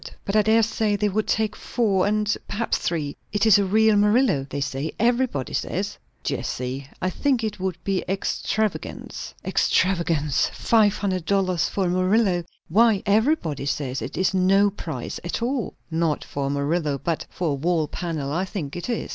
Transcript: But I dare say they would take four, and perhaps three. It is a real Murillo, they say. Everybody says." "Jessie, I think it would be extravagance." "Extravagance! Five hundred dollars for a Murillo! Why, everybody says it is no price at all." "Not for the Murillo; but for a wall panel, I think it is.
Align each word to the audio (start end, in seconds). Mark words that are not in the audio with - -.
But 0.25 0.35
I 0.35 0.41
dare 0.41 0.63
say 0.63 0.95
they 0.95 1.09
would 1.09 1.27
take 1.27 1.55
four, 1.55 2.07
and 2.07 2.35
perhaps 2.47 2.79
three. 2.79 3.15
It 3.31 3.45
is 3.45 3.59
a 3.59 3.63
real 3.65 3.95
Murillo, 3.95 4.47
they 4.49 4.59
say. 4.59 4.91
Everybody 4.97 5.53
says." 5.53 5.95
"Jessie, 6.23 6.87
I 6.99 7.11
think 7.11 7.43
it 7.43 7.59
would 7.59 7.77
be 7.83 8.03
extravagance." 8.09 9.35
"Extravagance! 9.45 10.49
Five 10.55 10.97
hundred 10.97 11.25
dollars 11.25 11.69
for 11.69 11.85
a 11.85 11.89
Murillo! 11.89 12.43
Why, 12.67 13.03
everybody 13.05 13.67
says 13.67 14.01
it 14.01 14.17
is 14.17 14.33
no 14.33 14.71
price 14.71 15.19
at 15.23 15.43
all." 15.43 15.75
"Not 15.91 16.23
for 16.23 16.45
the 16.45 16.55
Murillo; 16.55 16.97
but 16.97 17.27
for 17.29 17.51
a 17.51 17.61
wall 17.61 17.87
panel, 17.87 18.31
I 18.33 18.45
think 18.45 18.75
it 18.75 18.89
is. 18.89 19.09